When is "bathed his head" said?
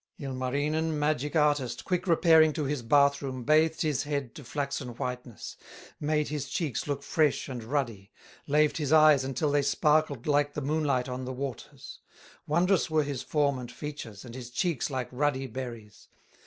3.43-4.33